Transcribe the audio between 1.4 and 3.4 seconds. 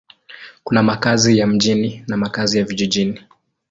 mjini na makazi ya vijijini.